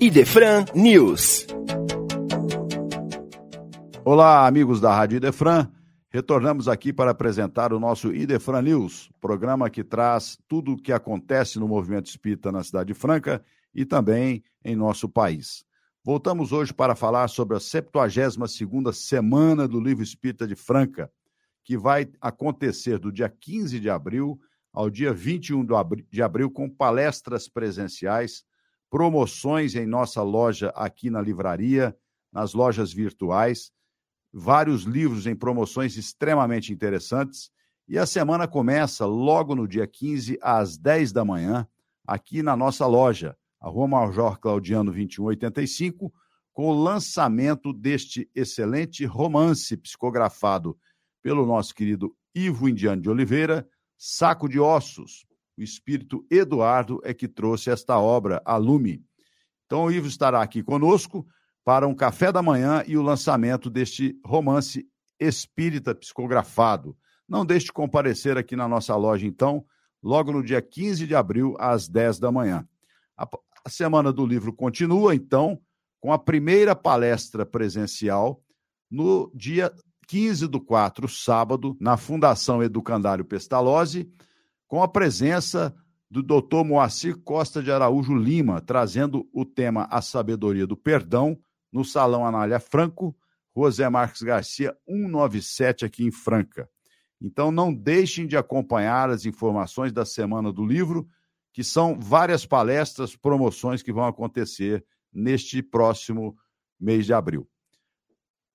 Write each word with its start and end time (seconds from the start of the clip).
Idefran 0.00 0.64
News. 0.76 1.44
Olá, 4.04 4.46
amigos 4.46 4.80
da 4.80 4.94
Rádio 4.94 5.16
Idefran. 5.16 5.68
Retornamos 6.08 6.68
aqui 6.68 6.92
para 6.92 7.10
apresentar 7.10 7.72
o 7.72 7.80
nosso 7.80 8.14
Idefran 8.14 8.62
News, 8.62 9.10
programa 9.20 9.68
que 9.68 9.82
traz 9.82 10.38
tudo 10.46 10.72
o 10.72 10.76
que 10.76 10.92
acontece 10.92 11.58
no 11.58 11.66
movimento 11.66 12.06
espírita 12.06 12.52
na 12.52 12.62
Cidade 12.62 12.94
Franca 12.94 13.44
e 13.74 13.84
também 13.84 14.44
em 14.64 14.76
nosso 14.76 15.08
país. 15.08 15.64
Voltamos 16.04 16.52
hoje 16.52 16.72
para 16.72 16.94
falar 16.94 17.26
sobre 17.26 17.56
a 17.56 17.60
72ª 17.60 18.92
Semana 18.92 19.66
do 19.66 19.80
Livro 19.80 20.04
Espírita 20.04 20.46
de 20.46 20.54
Franca, 20.54 21.10
que 21.64 21.76
vai 21.76 22.08
acontecer 22.20 23.00
do 23.00 23.10
dia 23.10 23.28
15 23.28 23.80
de 23.80 23.90
abril 23.90 24.38
ao 24.72 24.88
dia 24.88 25.12
21 25.12 25.66
de 26.08 26.22
abril 26.22 26.50
com 26.52 26.70
palestras 26.70 27.48
presenciais, 27.48 28.44
promoções 28.90 29.74
em 29.74 29.86
nossa 29.86 30.22
loja 30.22 30.70
aqui 30.70 31.10
na 31.10 31.20
livraria, 31.20 31.96
nas 32.32 32.54
lojas 32.54 32.92
virtuais, 32.92 33.70
vários 34.32 34.82
livros 34.82 35.26
em 35.26 35.34
promoções 35.34 35.96
extremamente 35.96 36.72
interessantes. 36.72 37.50
E 37.86 37.98
a 37.98 38.06
semana 38.06 38.46
começa 38.46 39.06
logo 39.06 39.54
no 39.54 39.66
dia 39.66 39.86
15, 39.86 40.38
às 40.42 40.76
10 40.76 41.12
da 41.12 41.24
manhã, 41.24 41.66
aqui 42.06 42.42
na 42.42 42.56
nossa 42.56 42.86
loja, 42.86 43.36
a 43.60 43.68
Rua 43.68 43.88
Major 43.88 44.38
Claudiano 44.38 44.92
2185, 44.92 46.12
com 46.52 46.68
o 46.68 46.82
lançamento 46.82 47.72
deste 47.72 48.28
excelente 48.34 49.04
romance 49.04 49.76
psicografado 49.76 50.76
pelo 51.22 51.46
nosso 51.46 51.74
querido 51.74 52.14
Ivo 52.34 52.68
Indiano 52.68 53.00
de 53.00 53.10
Oliveira, 53.10 53.68
Saco 53.96 54.48
de 54.48 54.60
Ossos. 54.60 55.26
O 55.58 55.62
espírito 55.62 56.24
Eduardo 56.30 57.00
é 57.02 57.12
que 57.12 57.26
trouxe 57.26 57.68
esta 57.68 57.98
obra 57.98 58.40
a 58.44 58.56
lume. 58.56 59.04
Então, 59.66 59.86
o 59.86 59.90
Ivo 59.90 60.06
estará 60.06 60.40
aqui 60.40 60.62
conosco 60.62 61.26
para 61.64 61.88
um 61.88 61.94
café 61.96 62.30
da 62.30 62.40
manhã 62.40 62.84
e 62.86 62.96
o 62.96 63.02
lançamento 63.02 63.68
deste 63.68 64.16
romance 64.24 64.86
espírita 65.18 65.96
psicografado. 65.96 66.96
Não 67.28 67.44
deixe 67.44 67.66
de 67.66 67.72
comparecer 67.72 68.38
aqui 68.38 68.54
na 68.54 68.68
nossa 68.68 68.94
loja, 68.94 69.26
então, 69.26 69.64
logo 70.00 70.30
no 70.30 70.44
dia 70.44 70.62
15 70.62 71.08
de 71.08 71.16
abril, 71.16 71.56
às 71.58 71.88
10 71.88 72.20
da 72.20 72.30
manhã. 72.30 72.64
A, 73.16 73.28
a 73.64 73.68
Semana 73.68 74.12
do 74.12 74.24
Livro 74.24 74.52
continua, 74.52 75.12
então, 75.12 75.60
com 75.98 76.12
a 76.12 76.18
primeira 76.20 76.76
palestra 76.76 77.44
presencial 77.44 78.40
no 78.88 79.28
dia 79.34 79.74
15 80.06 80.46
do 80.46 80.60
4, 80.60 81.08
sábado, 81.08 81.76
na 81.80 81.96
Fundação 81.96 82.62
Educandário 82.62 83.24
Pestalozzi, 83.24 84.08
com 84.68 84.82
a 84.82 84.86
presença 84.86 85.74
do 86.10 86.22
Dr. 86.22 86.64
Moacir 86.64 87.16
Costa 87.18 87.62
de 87.62 87.72
Araújo 87.72 88.14
Lima, 88.14 88.60
trazendo 88.60 89.28
o 89.32 89.44
tema 89.44 89.88
A 89.90 90.00
Sabedoria 90.00 90.66
do 90.66 90.76
Perdão, 90.76 91.38
no 91.72 91.84
Salão 91.84 92.24
Anália 92.24 92.60
Franco, 92.60 93.16
José 93.56 93.88
Marques 93.88 94.22
Garcia, 94.22 94.76
197, 94.86 95.84
aqui 95.84 96.04
em 96.04 96.10
Franca. 96.10 96.68
Então, 97.20 97.50
não 97.50 97.74
deixem 97.74 98.26
de 98.26 98.36
acompanhar 98.36 99.10
as 99.10 99.26
informações 99.26 99.92
da 99.92 100.04
Semana 100.04 100.52
do 100.52 100.64
Livro, 100.64 101.08
que 101.52 101.64
são 101.64 101.98
várias 101.98 102.46
palestras, 102.46 103.16
promoções 103.16 103.82
que 103.82 103.92
vão 103.92 104.04
acontecer 104.04 104.84
neste 105.12 105.60
próximo 105.62 106.36
mês 106.78 107.04
de 107.06 107.12
abril. 107.12 107.48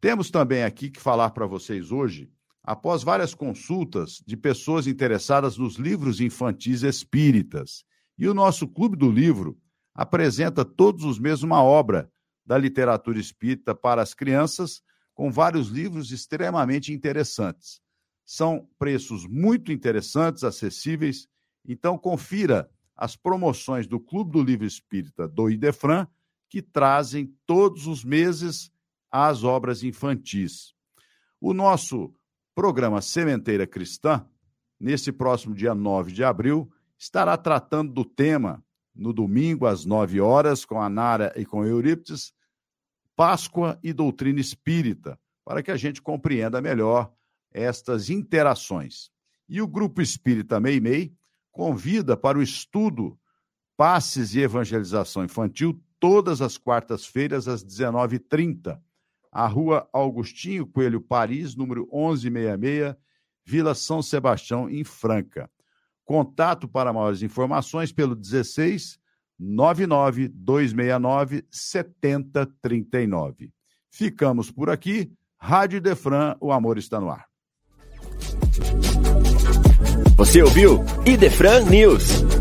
Temos 0.00 0.30
também 0.30 0.64
aqui 0.64 0.90
que 0.90 1.00
falar 1.00 1.30
para 1.30 1.46
vocês 1.46 1.90
hoje, 1.90 2.30
após 2.62 3.02
várias 3.02 3.34
consultas 3.34 4.22
de 4.26 4.36
pessoas 4.36 4.86
interessadas 4.86 5.56
nos 5.56 5.76
livros 5.76 6.20
infantis 6.20 6.82
espíritas. 6.82 7.84
E 8.18 8.28
o 8.28 8.34
nosso 8.34 8.68
Clube 8.68 8.96
do 8.96 9.10
Livro 9.10 9.58
apresenta 9.94 10.64
todos 10.64 11.04
os 11.04 11.18
meses 11.18 11.42
uma 11.42 11.62
obra 11.62 12.10
da 12.44 12.58
literatura 12.58 13.18
espírita 13.18 13.74
para 13.74 14.02
as 14.02 14.14
crianças, 14.14 14.82
com 15.14 15.30
vários 15.30 15.68
livros 15.68 16.10
extremamente 16.10 16.92
interessantes. 16.92 17.80
São 18.24 18.68
preços 18.78 19.26
muito 19.26 19.72
interessantes, 19.72 20.44
acessíveis, 20.44 21.28
então 21.64 21.98
confira 21.98 22.70
as 22.96 23.16
promoções 23.16 23.86
do 23.86 23.98
Clube 23.98 24.32
do 24.32 24.42
Livro 24.42 24.66
Espírita 24.66 25.26
do 25.26 25.50
Idefran, 25.50 26.06
que 26.48 26.60
trazem 26.60 27.34
todos 27.46 27.86
os 27.86 28.04
meses 28.04 28.70
as 29.10 29.42
obras 29.42 29.82
infantis. 29.82 30.74
O 31.40 31.54
nosso 31.54 32.14
programa 32.54 33.00
Sementeira 33.00 33.66
Cristã, 33.66 34.26
nesse 34.78 35.12
próximo 35.12 35.54
dia 35.54 35.74
9 35.74 36.12
de 36.12 36.24
abril, 36.24 36.70
estará 36.98 37.36
tratando 37.36 37.92
do 37.92 38.04
tema, 38.04 38.64
no 38.94 39.12
domingo, 39.12 39.66
às 39.66 39.84
9 39.84 40.20
horas, 40.20 40.64
com 40.64 40.80
a 40.80 40.88
Nara 40.88 41.32
e 41.36 41.44
com 41.44 41.64
Eurípides, 41.64 42.32
Páscoa 43.16 43.78
e 43.82 43.92
doutrina 43.92 44.40
espírita, 44.40 45.18
para 45.44 45.62
que 45.62 45.70
a 45.70 45.76
gente 45.76 46.00
compreenda 46.00 46.60
melhor 46.60 47.12
estas 47.52 48.08
interações. 48.08 49.10
E 49.48 49.60
o 49.60 49.66
Grupo 49.66 50.00
Espírita 50.00 50.60
Meimei 50.60 51.12
convida 51.50 52.16
para 52.16 52.38
o 52.38 52.42
estudo 52.42 53.18
Passes 53.76 54.34
e 54.34 54.40
Evangelização 54.40 55.24
Infantil 55.24 55.82
todas 55.98 56.40
as 56.40 56.56
quartas-feiras 56.56 57.48
às 57.48 57.64
19h30, 57.64 58.80
a 59.32 59.46
Rua 59.46 59.88
Augustinho 59.92 60.66
Coelho 60.66 61.00
Paris, 61.00 61.54
número 61.54 61.82
1166, 61.92 62.96
Vila 63.44 63.72
São 63.74 64.02
Sebastião, 64.02 64.68
em 64.68 64.82
Franca. 64.84 65.48
Contato 66.04 66.66
para 66.68 66.92
maiores 66.92 67.22
informações 67.22 67.92
pelo 67.92 68.16
16 68.16 68.98
99 69.38 70.28
269 70.28 71.44
7039. 71.50 73.50
Ficamos 73.90 74.50
por 74.50 74.68
aqui. 74.68 75.10
Rádio 75.38 75.80
Defran, 75.80 76.36
o 76.40 76.52
amor 76.52 76.76
está 76.76 77.00
no 77.00 77.08
ar. 77.10 77.30
Você 80.16 80.42
ouviu 80.42 80.84
Idefran 81.06 81.64
News. 81.64 82.39